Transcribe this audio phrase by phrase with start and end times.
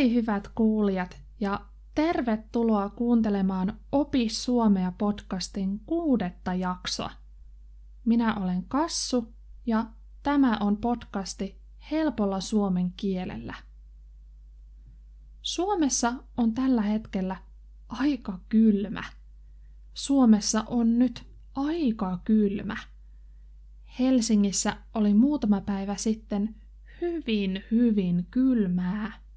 [0.00, 1.60] Hei hyvät kuulijat ja
[1.94, 7.10] tervetuloa kuuntelemaan Opi Suomea podcastin kuudetta jaksoa.
[8.04, 9.34] Minä olen Kassu
[9.66, 9.86] ja
[10.22, 11.60] tämä on podcasti
[11.90, 13.54] helpolla suomen kielellä.
[15.42, 17.36] Suomessa on tällä hetkellä
[17.88, 19.04] aika kylmä.
[19.94, 22.76] Suomessa on nyt aika kylmä.
[23.98, 26.54] Helsingissä oli muutama päivä sitten
[27.00, 29.29] hyvin, hyvin kylmää.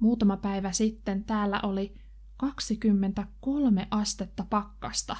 [0.00, 1.94] Muutama päivä sitten täällä oli
[2.36, 5.16] 23 astetta pakkasta.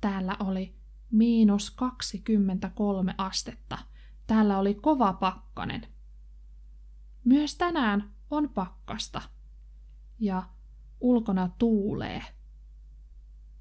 [0.00, 0.74] Täällä oli
[1.10, 3.78] miinus 23 astetta.
[4.26, 5.86] Täällä oli kova pakkanen.
[7.24, 9.22] Myös tänään on pakkasta.
[10.18, 10.42] Ja
[11.00, 12.22] ulkona tuulee.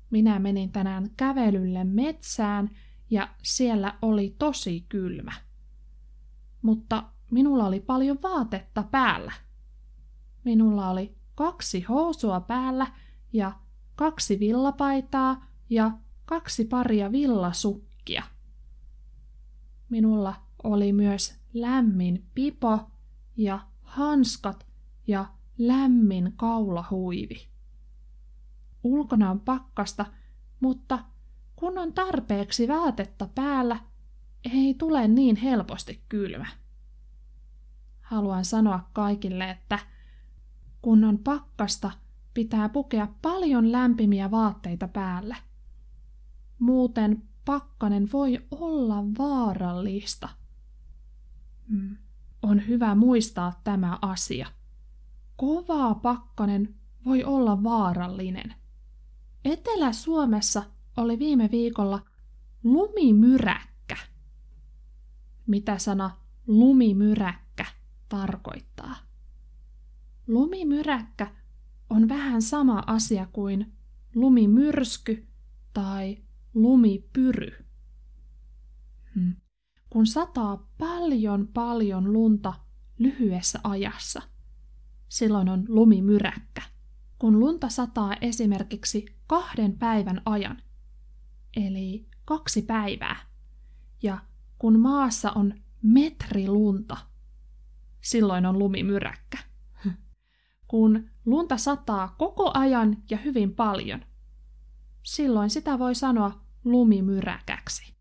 [0.09, 2.69] Minä menin tänään kävelylle metsään
[3.09, 5.31] ja siellä oli tosi kylmä.
[6.61, 9.31] Mutta minulla oli paljon vaatetta päällä.
[10.43, 12.87] Minulla oli kaksi housua päällä
[13.33, 13.51] ja
[13.95, 15.91] kaksi villapaitaa ja
[16.25, 18.23] kaksi paria villasukkia.
[19.89, 22.79] Minulla oli myös lämmin pipo
[23.37, 24.67] ja hanskat
[25.07, 25.25] ja
[25.57, 27.47] lämmin kaulahuivi.
[28.83, 30.05] Ulkona on pakkasta,
[30.59, 30.99] mutta
[31.55, 33.79] kun on tarpeeksi vaatetta päällä,
[34.53, 36.47] ei tule niin helposti kylmä.
[38.01, 39.79] Haluan sanoa kaikille, että
[40.81, 41.91] kun on pakkasta,
[42.33, 45.37] pitää pukea paljon lämpimiä vaatteita päälle.
[46.59, 50.29] Muuten pakkanen voi olla vaarallista.
[51.67, 51.97] Mm.
[52.41, 54.47] On hyvä muistaa tämä asia.
[55.35, 58.53] Kovaa pakkanen voi olla vaarallinen.
[59.45, 60.63] Etelä-Suomessa
[60.97, 61.99] oli viime viikolla
[62.63, 63.97] lumimyräkkä.
[65.47, 66.11] Mitä sana
[66.47, 67.65] lumimyräkkä
[68.09, 69.08] tarkoittaa?
[70.29, 71.31] Lumimyräkkä
[71.89, 73.73] on vähän sama asia kuin
[74.15, 75.27] lumimyrsky
[75.73, 76.17] tai
[76.53, 77.65] lumipyry.
[79.15, 79.35] Hmm.
[79.89, 82.53] Kun sataa paljon paljon lunta
[82.97, 84.21] lyhyessä ajassa,
[85.09, 86.61] silloin on lumimyräkkä.
[87.19, 90.61] Kun lunta sataa esimerkiksi kahden päivän ajan,
[91.55, 93.15] eli kaksi päivää,
[94.03, 94.17] ja
[94.59, 96.97] kun maassa on metri lunta,
[98.01, 99.37] silloin on lumimyräkkä.
[100.69, 104.05] Kun lunta sataa koko ajan ja hyvin paljon,
[105.03, 107.93] silloin sitä voi sanoa lumimyräkäksi.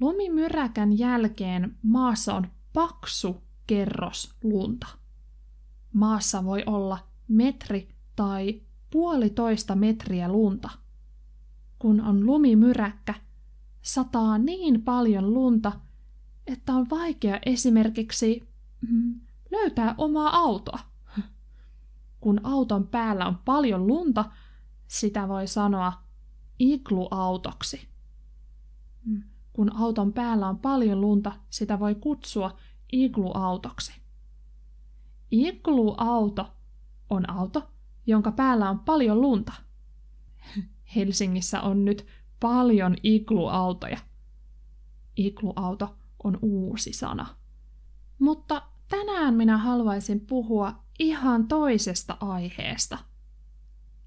[0.00, 4.86] Lumimyräkän jälkeen maassa on paksu kerros lunta.
[5.92, 10.70] Maassa voi olla metri tai puolitoista metriä lunta.
[11.78, 13.14] Kun on lumimyräkkä,
[13.82, 15.72] sataa niin paljon lunta,
[16.46, 18.48] että on vaikea esimerkiksi
[18.90, 19.20] mm,
[19.50, 20.89] löytää omaa autoa.
[22.20, 24.24] Kun auton päällä on paljon lunta,
[24.86, 25.92] sitä voi sanoa
[26.58, 27.88] igluautoksi.
[29.04, 29.22] Mm,
[29.52, 32.56] kun auton päällä on paljon lunta, sitä voi kutsua
[32.92, 33.92] igluautoksi.
[35.30, 36.52] Igluauto
[37.10, 37.70] on auto,
[38.06, 39.52] jonka päällä on paljon lunta.
[40.96, 42.06] Helsingissä on nyt
[42.40, 43.98] paljon igluautoja.
[45.16, 47.26] Igluauto on uusi sana.
[48.18, 52.98] Mutta tänään minä haluaisin puhua ihan toisesta aiheesta.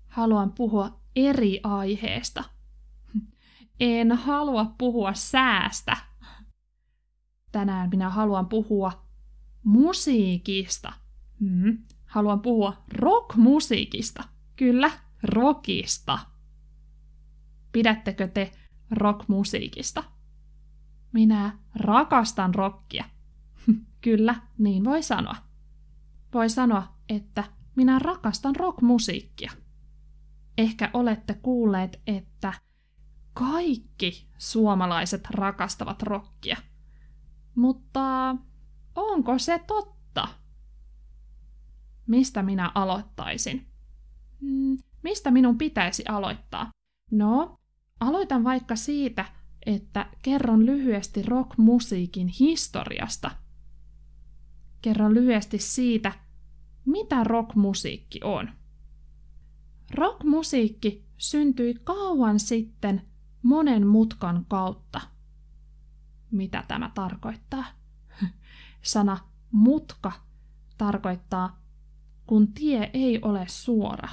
[0.08, 2.44] Haluan puhua eri aiheesta.
[3.80, 5.98] En halua puhua säästä.
[7.52, 9.06] Tänään minä haluan puhua
[9.64, 10.94] musiikista.
[11.40, 11.78] Hmm.
[12.06, 14.24] Haluan puhua rockmusiikista.
[14.56, 14.92] Kyllä,
[15.24, 16.20] rockista.
[17.72, 18.52] Pidättekö te
[18.92, 20.04] rockmusiikista?
[21.12, 23.06] Minä rakastan rockia.
[24.02, 25.53] Kyllä, niin voi sanoa.
[26.34, 27.44] Voi sanoa, että
[27.76, 29.52] minä rakastan rockmusiikkia.
[30.58, 32.54] Ehkä olette kuulleet, että
[33.34, 36.58] kaikki suomalaiset rakastavat rockia.
[37.56, 38.36] Mutta
[38.96, 40.28] onko se totta?
[42.08, 43.68] Mistä minä aloittaisin?
[44.42, 46.70] Hmm, mistä minun pitäisi aloittaa?
[47.12, 47.58] No,
[48.00, 49.26] aloitan vaikka siitä,
[49.66, 53.32] että kerron lyhyesti rockmusiikin historiasta.
[54.82, 56.12] Kerron lyhyesti siitä,
[56.86, 58.50] mitä rockmusiikki on.
[59.94, 63.02] Rockmusiikki syntyi kauan sitten
[63.44, 65.02] monen mutkan kautta.
[66.32, 67.66] Mitä tämä tarkoittaa?
[68.82, 69.18] Sana
[69.52, 70.12] mutka
[70.78, 71.62] tarkoittaa,
[72.28, 74.10] kun tie ei ole suora.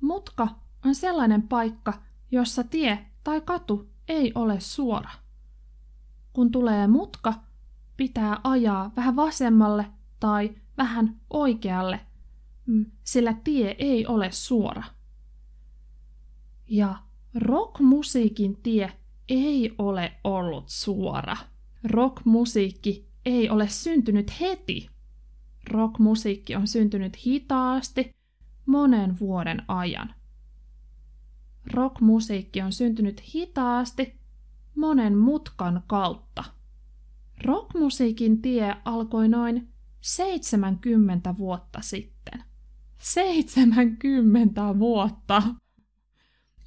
[0.00, 0.48] Mutka
[0.84, 1.92] on sellainen paikka,
[2.30, 5.10] jossa tie tai katu ei ole suora.
[6.32, 7.34] Kun tulee mutka,
[7.96, 9.86] pitää ajaa vähän vasemmalle
[10.20, 12.00] tai vähän oikealle,
[12.66, 14.82] mm, sillä tie ei ole suora.
[16.68, 16.96] Ja
[17.34, 18.92] rockmusiikin tie
[19.28, 21.36] ei ole ollut suora.
[21.84, 24.90] Rockmusiikki ei ole syntynyt heti.
[25.70, 28.14] Rockmusiikki on syntynyt hitaasti
[28.66, 30.14] monen vuoden ajan.
[31.72, 34.14] Rockmusiikki on syntynyt hitaasti
[34.74, 36.44] monen mutkan kautta.
[37.44, 39.73] Rockmusiikin tie alkoi noin
[40.04, 42.44] 70 vuotta sitten.
[42.98, 45.42] 70 vuotta!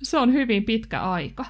[0.04, 1.46] Se on hyvin pitkä aika.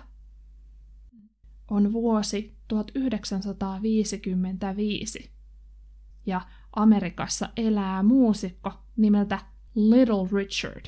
[1.72, 5.32] On vuosi 1955
[6.26, 6.42] ja
[6.76, 9.40] Amerikassa elää muusikko nimeltä
[9.76, 10.86] Little Richard.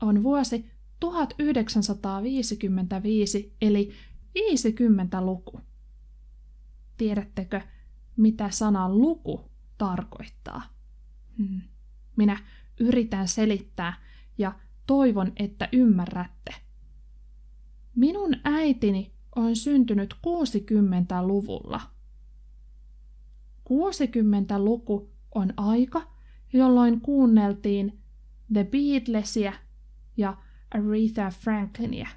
[0.00, 0.70] On vuosi
[1.00, 3.92] 1955 eli
[4.38, 5.60] 50-luku.
[6.96, 7.60] Tiedättekö,
[8.16, 10.62] mitä sana luku tarkoittaa?
[11.38, 11.60] Hmm.
[12.16, 12.38] Minä
[12.80, 13.92] yritän selittää
[14.38, 14.52] ja
[14.86, 16.54] toivon, että ymmärrätte.
[17.94, 21.80] Minun äitini on syntynyt 60-luvulla.
[23.68, 26.02] 60-luku on aika,
[26.52, 28.02] jolloin kuunneltiin
[28.52, 29.52] The Beatlesia
[30.16, 30.36] ja
[30.74, 32.08] Aretha Franklinia.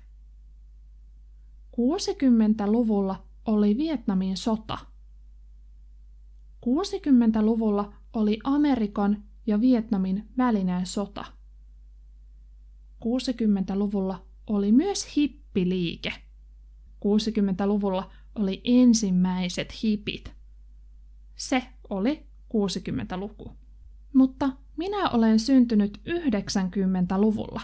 [1.72, 4.78] 60-luvulla oli Vietnamin sota.
[6.66, 11.26] 60-luvulla oli Amerikan ja Vietnamin välinen sota.
[13.06, 16.14] 60-luvulla oli myös hippiliike.
[17.06, 20.34] 60-luvulla oli ensimmäiset hipit.
[21.36, 23.52] Se oli 60-luku.
[24.14, 27.62] Mutta minä olen syntynyt 90-luvulla.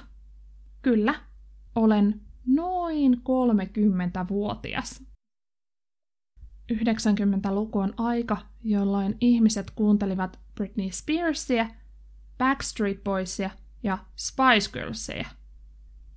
[0.82, 1.16] Kyllä,
[1.76, 5.04] olen noin 30-vuotias.
[6.74, 11.70] 90-luku on aika, jolloin ihmiset kuuntelivat Britney Spearsia,
[12.38, 13.50] Backstreet Boysia
[13.84, 15.30] ja Spice Girlsia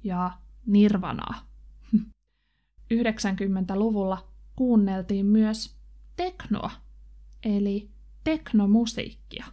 [0.04, 0.30] ja
[0.66, 1.48] Nirvanaa.
[2.94, 5.76] 90-luvulla kuunneltiin myös
[6.16, 6.70] teknoa,
[7.44, 7.90] eli
[8.24, 9.44] teknomusiikkia.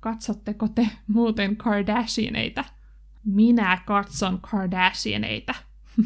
[0.00, 2.64] Katsotteko te muuten Kardashianeita?
[3.24, 5.54] Minä katson Kardashianeita.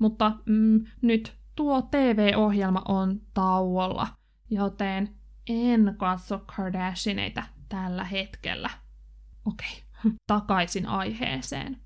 [0.00, 4.06] Mutta mm, nyt tuo TV-ohjelma on tauolla,
[4.50, 5.14] joten
[5.48, 8.70] en katso Kardashianeita tällä hetkellä.
[9.44, 10.12] Okei, okay.
[10.26, 11.80] takaisin aiheeseen.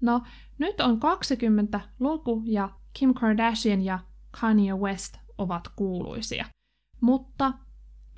[0.00, 0.22] No,
[0.58, 3.98] nyt on 20-luku ja Kim Kardashian ja
[4.40, 6.46] Kanye West ovat kuuluisia.
[7.00, 7.52] Mutta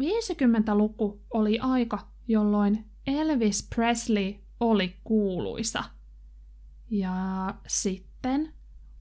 [0.03, 5.85] 50-luku oli aika, jolloin Elvis Presley oli kuuluisa.
[6.91, 8.53] Ja sitten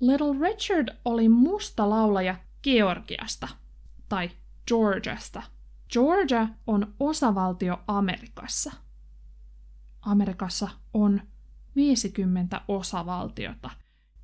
[0.00, 3.48] Little Richard oli musta laulaja Georgiasta
[4.08, 4.30] tai
[4.68, 5.42] Georgiasta.
[5.92, 8.72] Georgia on osavaltio Amerikassa.
[10.00, 11.20] Amerikassa on
[11.76, 13.70] 50 osavaltiota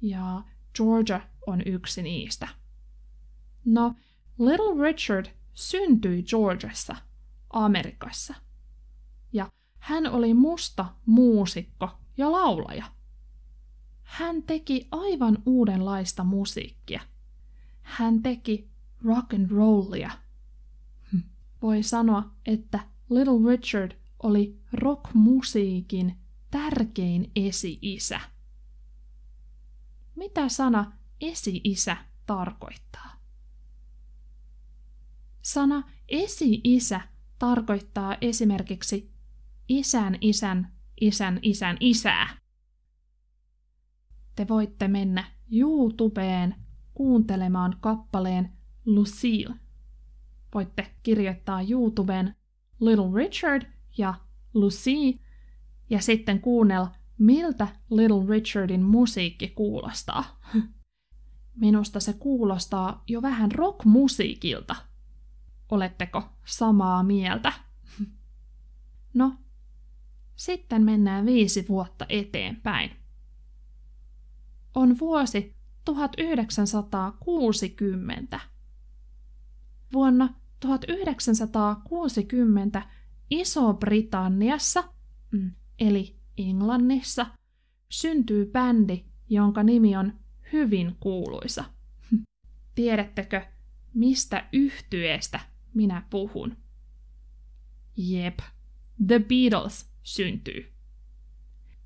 [0.01, 0.43] ja
[0.77, 2.49] Georgia on yksi niistä.
[3.65, 3.95] No,
[4.39, 6.97] Little Richard syntyi Georgiassa,
[7.51, 8.35] Amerikassa.
[9.33, 12.85] Ja hän oli musta muusikko ja laulaja.
[14.03, 17.01] Hän teki aivan uudenlaista musiikkia.
[17.83, 18.71] Hän teki
[19.05, 20.11] rock and rollia.
[21.13, 21.19] Hm.
[21.63, 22.81] Voi sanoa, että
[23.11, 23.93] Little Richard
[24.23, 26.19] oli rockmusiikin
[26.51, 28.21] tärkein esi-isä.
[30.17, 33.21] Mitä sana esi-isä tarkoittaa?
[35.43, 37.01] Sana esi-isä
[37.41, 39.13] tarkoittaa esimerkiksi
[39.69, 42.29] isän isän isän isän isää.
[44.37, 46.55] Te voitte mennä YouTubeen
[46.95, 48.53] kuuntelemaan kappaleen
[48.87, 49.55] Lucille.
[50.55, 52.35] Voitte kirjoittaa YouTubeen
[52.81, 53.63] Little Richard
[53.99, 54.15] ja
[54.55, 55.19] Lucy
[55.91, 60.41] ja sitten kuunnella, miltä Little Richardin musiikki kuulostaa.
[61.61, 64.90] Minusta se kuulostaa jo vähän rockmusiikilta.
[65.71, 67.53] Oletteko samaa mieltä?
[69.15, 69.33] No,
[70.37, 72.91] sitten mennään viisi vuotta eteenpäin.
[74.75, 78.41] On vuosi 1960.
[79.93, 82.83] Vuonna 1960
[83.31, 84.85] Iso-Britanniassa,
[85.31, 87.27] mm, eli Englannissa,
[87.89, 90.13] syntyy bändi, jonka nimi on
[90.53, 91.65] hyvin kuuluisa.
[92.75, 93.47] Tiedättekö,
[93.95, 95.41] mistä yhtyeestä
[95.75, 96.57] minä puhun?
[97.97, 98.39] Jep,
[99.07, 100.73] The Beatles syntyy.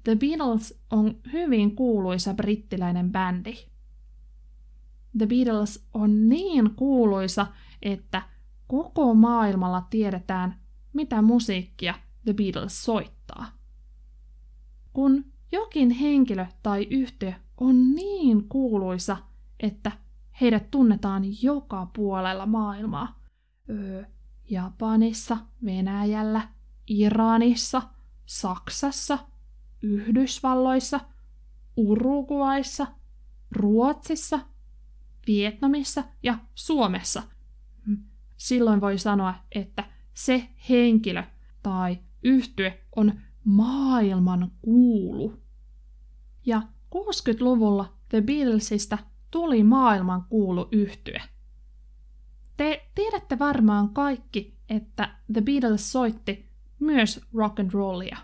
[0.04, 3.54] The Beatles on hyvin kuuluisa brittiläinen bändi.
[5.18, 7.46] The Beatles on niin kuuluisa,
[7.82, 8.22] että
[8.66, 10.60] koko maailmalla tiedetään,
[10.92, 13.46] mitä musiikkia The Beatles soittaa.
[14.92, 19.16] Kun jokin henkilö tai yhtiö on niin kuuluisa,
[19.60, 19.92] että
[20.40, 23.23] heidät tunnetaan joka puolella maailmaa.
[23.70, 24.04] Öö,
[24.50, 26.48] Japanissa, Venäjällä,
[26.86, 27.82] Iranissa,
[28.26, 29.18] Saksassa,
[29.82, 31.00] Yhdysvalloissa,
[31.76, 32.86] Uruguayssa,
[33.50, 34.40] Ruotsissa,
[35.26, 37.22] Vietnamissa ja Suomessa.
[37.86, 38.04] Hmm.
[38.36, 41.22] Silloin voi sanoa, että se henkilö
[41.62, 45.42] tai yhtye on maailman kuulu.
[46.46, 46.62] Ja
[46.94, 48.98] 60-luvulla The Beatlesista
[49.30, 51.22] tuli maailman kuulu yhtye.
[52.56, 56.48] Te tiedätte varmaan kaikki, että The Beatles soitti
[56.80, 58.16] myös rock and rollia.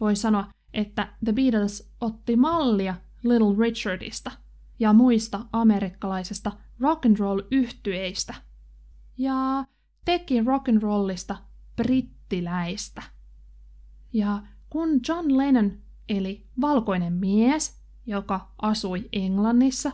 [0.00, 4.30] Voi sanoa, että The Beatles otti mallia Little Richardista
[4.78, 8.34] ja muista amerikkalaisista rock and roll yhtyeistä
[9.18, 9.64] ja
[10.04, 11.36] teki rock and rollista
[11.76, 13.02] brittiläistä.
[14.12, 15.72] Ja kun John Lennon
[16.08, 19.92] eli valkoinen mies, joka asui Englannissa,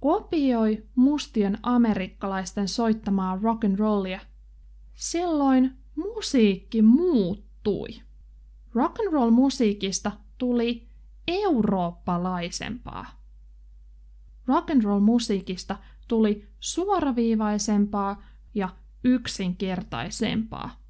[0.00, 4.20] kopioi mustien amerikkalaisten soittamaa rock and rollia,
[4.94, 8.02] silloin musiikki muuttui.
[8.74, 10.88] Rock and roll musiikista tuli
[11.28, 13.20] eurooppalaisempaa.
[14.46, 15.76] Rock and roll musiikista
[16.08, 18.22] tuli suoraviivaisempaa
[18.54, 18.68] ja
[19.04, 20.80] yksinkertaisempaa.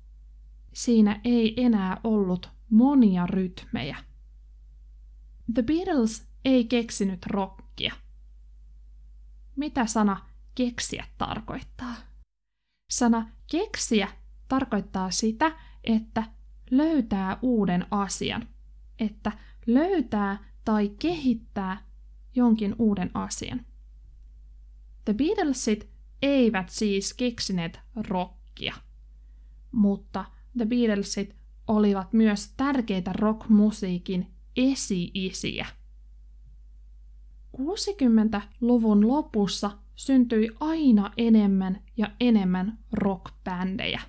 [0.72, 3.96] Siinä ei enää ollut monia rytmejä.
[5.54, 7.94] The Beatles ei keksinyt rockia.
[9.60, 11.94] Mitä sana keksiä tarkoittaa?
[12.90, 14.08] Sana keksiä
[14.48, 16.24] tarkoittaa sitä, että
[16.70, 18.48] löytää uuden asian,
[18.98, 19.32] että
[19.66, 21.86] löytää tai kehittää
[22.34, 23.66] jonkin uuden asian.
[25.04, 25.90] The Beatlesit
[26.22, 28.74] eivät siis keksineet rockia,
[29.72, 30.24] mutta
[30.56, 31.36] The Beatlesit
[31.66, 35.79] olivat myös tärkeitä rockmusiikin esi-isiä.
[37.57, 44.00] 60-luvun lopussa syntyi aina enemmän ja enemmän rockbändejä.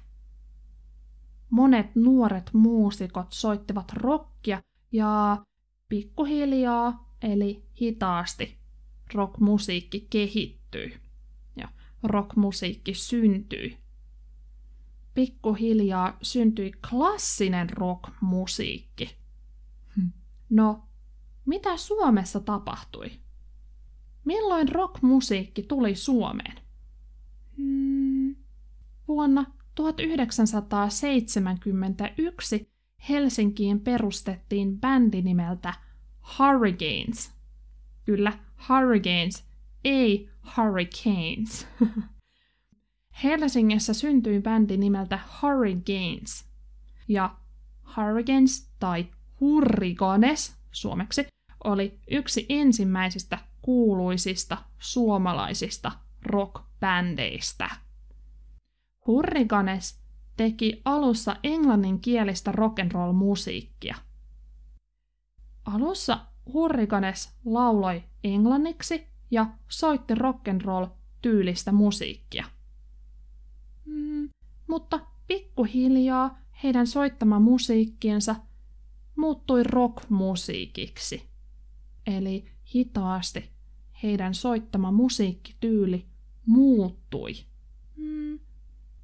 [1.50, 5.46] Monet nuoret muusikot soittivat rockia ja
[5.90, 8.58] pikkuhiljaa, eli hitaasti,
[9.14, 11.00] rockmusiikki kehittyi
[11.56, 11.68] ja
[12.04, 13.78] rockmusiikki syntyi.
[15.14, 19.16] Pikkuhiljaa syntyi klassinen rockmusiikki.
[20.50, 20.84] No,
[21.46, 23.21] mitä Suomessa tapahtui?
[24.25, 26.56] Milloin rockmusiikki tuli Suomeen?
[27.58, 28.36] Hmm.
[29.08, 32.72] Vuonna 1971
[33.10, 35.74] Helsinkiin perustettiin bändi nimeltä
[36.40, 37.32] Hurricanes.
[38.06, 39.46] Kyllä, Hurricanes,
[39.84, 41.68] ei Hurricanes.
[43.24, 46.46] Helsingissä syntyi bändi nimeltä Hurricanes.
[47.08, 47.36] Ja
[47.98, 49.06] Hurricanes tai
[49.40, 51.28] Hurricanes suomeksi
[51.63, 55.91] oli yksi ensimmäisistä kuuluisista suomalaisista
[56.22, 57.70] rockbändeistä.
[60.38, 63.96] Teki alussa englanninkielistä rock'n'roll-musiikkia.
[65.65, 66.20] Alussa
[66.53, 72.46] Hurricanes lauloi englanniksi ja soitti rock'n'roll-tyylistä musiikkia.
[73.86, 74.30] Mm,
[74.68, 78.36] mutta pikkuhiljaa heidän soittama musiikkiensa
[79.15, 81.30] muuttui rockmusiikiksi.
[82.08, 83.51] Eli hitaasti
[84.04, 86.06] heidän soittama musiikkityyli
[86.46, 87.34] muuttui.
[87.96, 88.40] Mm.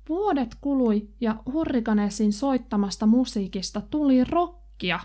[0.09, 4.99] Vuodet kului ja Hurrikanesin soittamasta musiikista tuli rockia.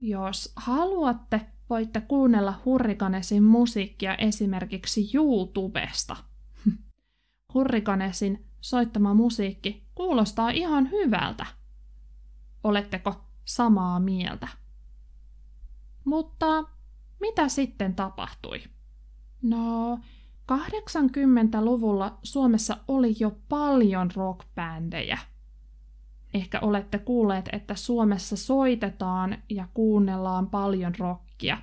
[0.00, 1.40] Jos haluatte,
[1.70, 6.16] voitte kuunnella Hurrikanesin musiikkia esimerkiksi YouTubesta.
[7.54, 11.46] Hurrikanesin soittama musiikki kuulostaa ihan hyvältä.
[12.64, 14.48] Oletteko samaa mieltä?
[16.04, 16.64] Mutta
[17.22, 18.62] mitä sitten tapahtui?
[19.42, 19.98] No,
[20.52, 25.18] 80-luvulla Suomessa oli jo paljon rockbändejä.
[26.34, 31.58] Ehkä olette kuulleet, että Suomessa soitetaan ja kuunnellaan paljon rockia.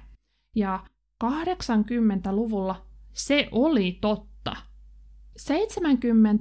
[0.56, 0.84] Ja
[1.24, 4.56] 80-luvulla se oli totta.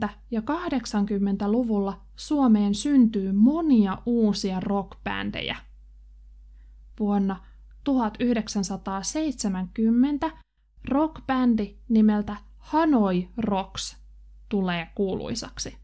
[0.07, 5.57] 70- ja 80-luvulla Suomeen syntyy monia uusia rockbändejä.
[7.01, 7.48] Vuonna
[7.89, 10.31] 1970
[10.89, 13.97] rockbändi nimeltä Hanoi Rocks
[14.49, 15.79] tulee kuuluisaksi.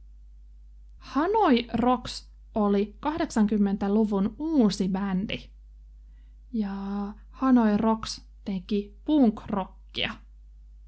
[0.99, 5.51] Hanoi Rocks oli 80-luvun uusi bändi.
[6.53, 6.73] Ja
[7.31, 10.13] Hanoi Rocks teki punk-rockia.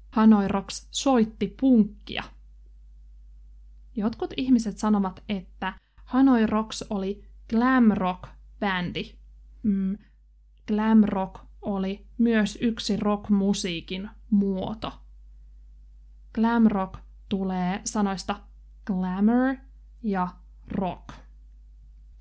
[0.09, 2.23] Hanoi Rocks soitti punkkia.
[3.95, 5.73] Jotkut ihmiset sanovat, että
[6.05, 9.13] Hanoi Rocks oli glam rock bändi.
[9.63, 9.97] Mm,
[10.67, 14.93] glam rock oli myös yksi rockmusiikin muoto.
[16.33, 16.99] Glam rock
[17.29, 18.35] tulee sanoista
[18.85, 19.55] glamour
[20.03, 20.27] ja
[20.67, 21.09] rock.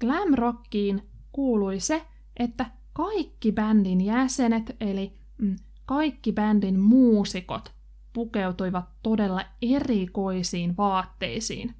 [0.00, 2.06] Glam rockiin kuului se,
[2.36, 5.56] että kaikki bändin jäsenet, eli mm,
[5.86, 7.72] kaikki bändin muusikot,
[8.12, 11.74] pukeutuivat todella erikoisiin vaatteisiin.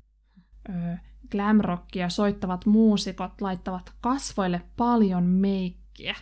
[0.69, 0.97] Öö,
[1.31, 6.15] glamrockia soittavat muusikot laittavat kasvoille paljon meikkiä.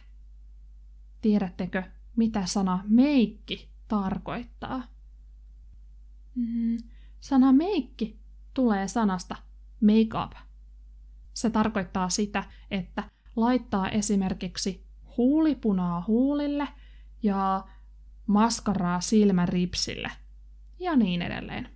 [1.24, 1.82] Tiedättekö,
[2.16, 4.82] mitä sana meikki tarkoittaa?
[6.34, 6.76] Mm,
[7.20, 8.20] sana meikki
[8.54, 9.36] tulee sanasta
[9.80, 10.32] make up.
[11.34, 13.04] Se tarkoittaa sitä, että
[13.36, 16.68] laittaa esimerkiksi huulipunaa huulille
[17.22, 17.64] ja
[18.26, 20.10] maskaraa silmäripsille
[20.78, 21.68] ja niin edelleen.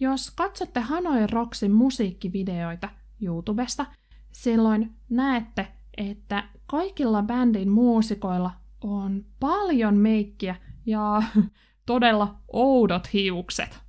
[0.00, 2.88] Jos katsotte Hanoi Rocksin musiikkivideoita
[3.20, 3.86] YouTubesta,
[4.32, 8.50] silloin näette, että kaikilla bändin muusikoilla
[8.80, 11.22] on paljon meikkiä ja
[11.86, 13.80] todella oudot hiukset.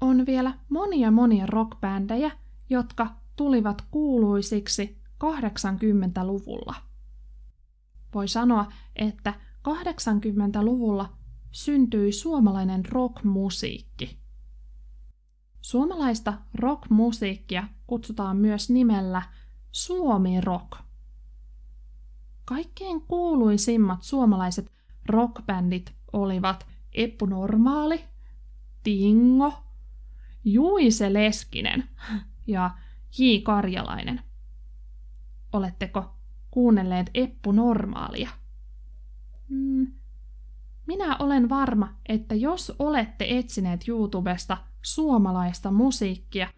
[0.00, 2.30] On vielä monia monia rockbändejä,
[2.70, 6.74] jotka tulivat kuuluisiksi 80-luvulla.
[8.14, 9.34] Voi sanoa, että
[9.68, 11.16] 80-luvulla
[11.52, 14.18] syntyi suomalainen rockmusiikki.
[15.60, 19.22] Suomalaista rockmusiikkia kutsutaan myös nimellä
[19.76, 20.78] Suomi Rock.
[22.44, 24.72] Kaikkein kuuluisimmat suomalaiset
[25.06, 28.04] rockbändit olivat Eppu Normaali,
[28.82, 29.52] Tingo,
[30.44, 31.88] Juise Leskinen
[32.46, 32.70] ja
[33.18, 33.22] J.
[33.42, 34.22] Karjalainen.
[35.52, 36.14] Oletteko
[36.50, 38.30] kuunnelleet Eppu Normaalia?
[39.48, 39.92] Mm,
[40.86, 46.48] minä olen varma, että jos olette etsineet YouTubesta suomalaista musiikkia,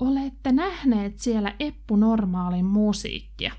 [0.00, 3.52] olette nähneet siellä Eppu Normaalin musiikkia.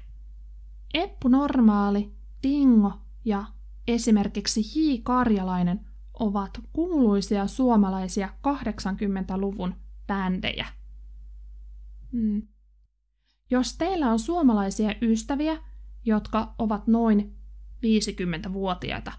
[0.94, 2.94] Eppu Normaali, Tingo
[3.26, 3.46] ja
[3.88, 5.00] esimerkiksi J.
[5.04, 5.86] Karjalainen
[6.20, 9.76] ovat kuuluisia suomalaisia 80-luvun
[10.08, 10.66] bändejä.
[12.12, 12.48] Mm.
[13.50, 15.58] Jos teillä on suomalaisia ystäviä,
[16.06, 17.36] jotka ovat noin
[17.78, 19.12] 50-vuotiaita,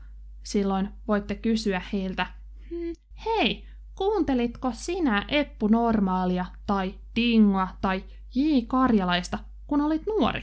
[0.42, 2.26] silloin voitte kysyä heiltä,
[2.70, 2.92] hmm,
[3.24, 8.40] hei, kuuntelitko sinä Eppu Normaalia tai Dingoa tai J.
[8.66, 10.42] Karjalaista, kun olit nuori?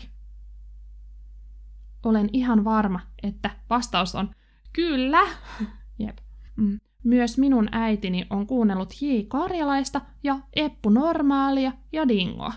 [2.03, 4.29] Olen ihan varma, että vastaus on
[4.73, 5.21] kyllä.
[5.99, 6.17] Jep.
[6.55, 6.79] Mm.
[7.03, 9.05] Myös minun äitini on kuunnellut J.
[9.27, 12.53] Karjalaista ja Eppu Normaalia ja Dingoa.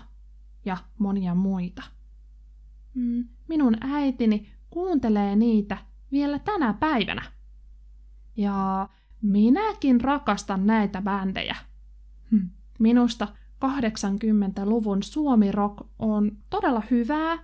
[0.65, 1.83] Ja monia muita.
[2.93, 3.27] Mm.
[3.47, 5.77] Minun äitini kuuntelee niitä
[6.11, 7.21] vielä tänä päivänä.
[8.37, 8.89] Ja
[9.21, 11.55] minäkin rakastan näitä bändejä.
[12.31, 12.47] Hm.
[12.79, 13.27] Minusta
[13.65, 17.37] 80-luvun suomi rock on todella hyvää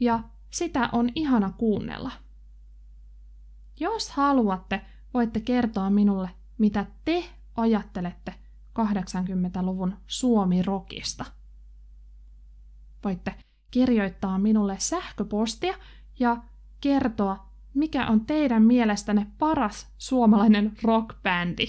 [0.00, 2.10] ja sitä on ihana kuunnella.
[3.80, 4.80] Jos haluatte,
[5.14, 7.24] voitte kertoa minulle, mitä te
[7.56, 8.34] ajattelette
[8.78, 11.24] 80-luvun suomi-rokista.
[13.04, 13.34] Voitte
[13.70, 15.76] kirjoittaa minulle sähköpostia
[16.18, 16.36] ja
[16.80, 21.66] kertoa, mikä on teidän mielestänne paras suomalainen rockbändi.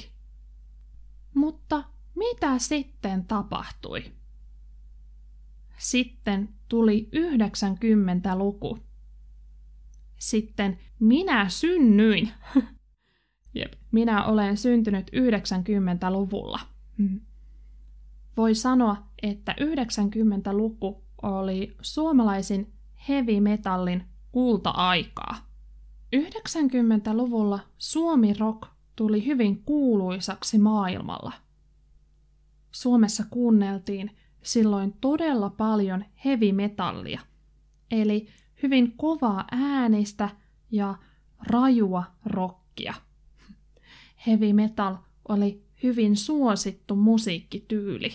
[1.33, 1.83] Mutta
[2.15, 4.11] mitä sitten tapahtui?
[5.77, 8.79] Sitten tuli 90-luku.
[10.17, 12.31] Sitten minä synnyin.
[13.55, 13.73] Jep.
[13.91, 16.59] Minä olen syntynyt 90-luvulla.
[16.97, 17.21] Hmm.
[18.37, 22.73] Voi sanoa, että 90-luku oli suomalaisin
[23.09, 25.37] heavy metallin kulta-aikaa.
[26.15, 31.44] 90-luvulla suomi rock tuli hyvin kuuluisaksi maailmalla.
[32.75, 34.11] Suomessa kuunneltiin
[34.43, 37.21] silloin todella paljon heavy metallia,
[37.91, 38.27] eli
[38.63, 40.29] hyvin kovaa äänistä
[40.71, 40.95] ja
[41.39, 42.93] rajua rockia.
[44.27, 44.95] Heavy metal
[45.27, 48.13] oli hyvin suosittu musiikkityyli.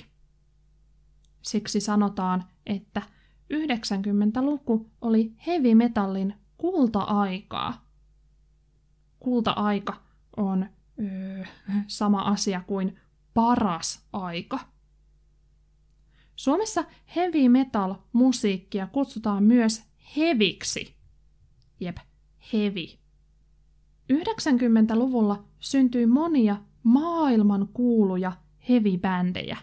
[1.42, 3.02] Siksi sanotaan, että
[3.54, 7.86] 90-luku oli heavy metallin kulta-aikaa.
[9.20, 10.02] Kulta-aika
[10.36, 10.66] on
[11.00, 11.44] öö,
[11.86, 12.98] sama asia kuin
[13.40, 14.60] paras aika.
[16.36, 16.84] Suomessa
[17.16, 19.84] heavy metal musiikkia kutsutaan myös
[20.16, 20.94] heviksi.
[21.80, 21.96] Jep,
[22.52, 22.98] heavy.
[24.12, 28.32] 90-luvulla syntyi monia maailman kuuluja
[28.68, 29.56] heavy-bändejä.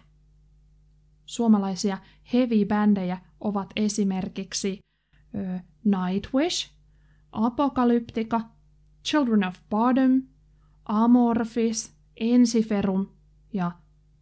[1.26, 1.98] Suomalaisia
[2.34, 4.80] heavy-bändejä ovat esimerkiksi
[5.36, 6.72] ö, Nightwish,
[7.32, 8.42] Apokalyptika,
[9.06, 10.22] Children of Bottom,
[10.86, 13.17] Amorphis, Ensiferum
[13.54, 13.72] ja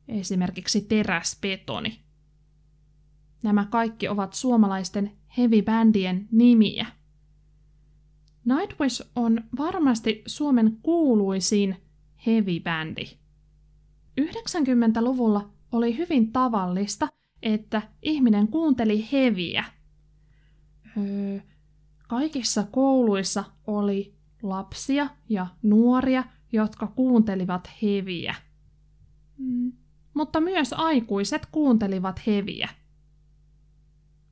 [0.07, 1.99] esimerkiksi Teräspetoni.
[3.43, 6.85] Nämä kaikki ovat suomalaisten heavy-bändien nimiä.
[8.45, 11.75] Nightwish on varmasti Suomen kuuluisin
[12.25, 13.17] heavy-bändi.
[14.21, 17.07] 90-luvulla oli hyvin tavallista,
[17.41, 19.65] että ihminen kuunteli heviä.
[20.97, 21.39] Öö,
[22.07, 28.35] kaikissa kouluissa oli lapsia ja nuoria, jotka kuuntelivat heviä.
[29.37, 29.73] Mm.
[30.13, 32.69] Mutta myös aikuiset kuuntelivat heviä.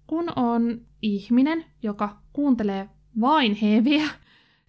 [0.07, 2.89] Kun on ihminen, joka kuuntelee
[3.21, 4.09] vain heviä,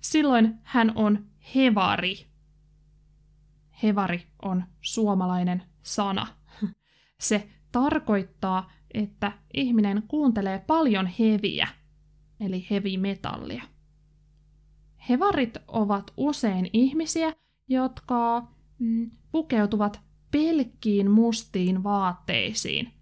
[0.00, 2.26] silloin hän on hevari.
[3.82, 6.26] Hevari on suomalainen sana.
[7.20, 11.68] Se tarkoittaa, että ihminen kuuntelee paljon heviä,
[12.40, 13.62] eli heavy metallia.
[15.08, 17.32] Hevarit ovat usein ihmisiä,
[17.68, 20.00] jotka mm, pukeutuvat
[20.34, 22.92] pelkkiin mustiin vaatteisiin.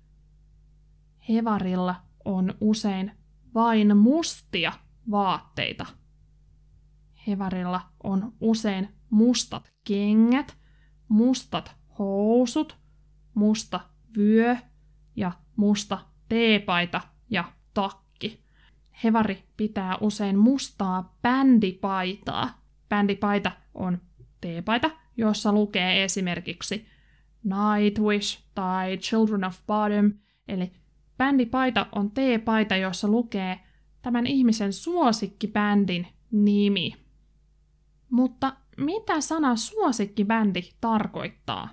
[1.29, 3.13] Hevarilla on usein
[3.55, 4.73] vain mustia
[5.11, 5.87] vaatteita.
[7.27, 10.59] Hevarilla on usein mustat kengät,
[11.09, 12.77] mustat housut,
[13.35, 13.81] musta
[14.17, 14.57] vyö
[15.17, 18.45] ja musta teepaita ja takki.
[19.05, 22.63] Hevari pitää usein mustaa bändipaitaa.
[22.89, 24.01] Bändipaita on
[24.41, 26.92] teepaita, jossa lukee esimerkiksi
[27.45, 30.13] Nightwish tai Children of Bottom,
[30.49, 30.73] eli
[31.19, 33.61] bändipaita on teepaita, jossa lukee
[34.03, 36.97] tämän ihmisen suosikkibändin nimi.
[38.11, 41.69] Mutta mitä sana suosikkibändi tarkoittaa?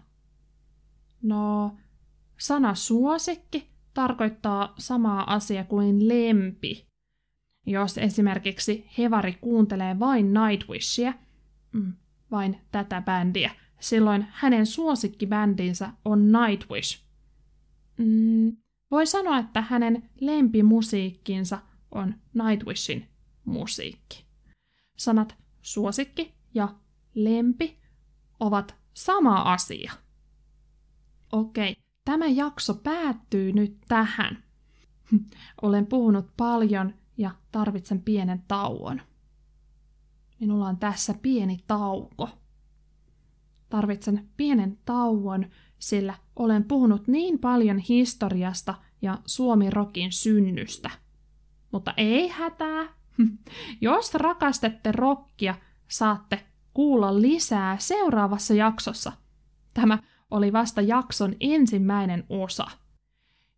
[1.21, 1.77] No,
[2.37, 6.87] sana suosikki tarkoittaa samaa asia kuin lempi.
[7.65, 11.13] Jos esimerkiksi Hevari kuuntelee vain Nightwishia,
[11.71, 11.93] mm,
[12.31, 17.03] vain tätä bändiä, silloin hänen suosikkibändinsä on Nightwish.
[17.97, 18.57] Mm,
[18.91, 21.59] voi sanoa, että hänen lempimusiikkinsa
[21.91, 23.07] on Nightwishin
[23.45, 24.25] musiikki.
[24.97, 26.75] Sanat suosikki ja
[27.13, 27.79] lempi
[28.39, 29.91] ovat sama asia.
[31.31, 34.43] Okei, tämä jakso päättyy nyt tähän.
[35.61, 39.01] Olen puhunut paljon ja tarvitsen pienen tauon.
[40.39, 42.29] Minulla on tässä pieni tauko.
[43.69, 45.45] Tarvitsen pienen tauon,
[45.79, 50.89] sillä olen puhunut niin paljon historiasta ja Suomi-rokin synnystä.
[51.71, 52.87] Mutta ei hätää.
[53.81, 55.55] Jos rakastatte rokkia,
[55.87, 59.11] saatte kuulla lisää seuraavassa jaksossa.
[59.73, 59.99] Tämä
[60.31, 62.67] oli vasta jakson ensimmäinen osa.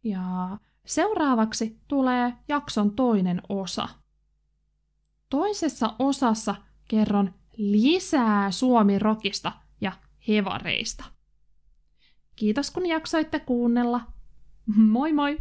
[0.04, 3.90] Ja seuraavaksi tulee jakson toinen osa.
[5.30, 6.56] Toisessa osassa
[6.88, 9.52] kerron lisää Suomi-rokista
[10.28, 11.04] hevareista.
[12.36, 14.02] Kiitos kun jaksoitte kuunnella.
[14.76, 15.38] Moi moi!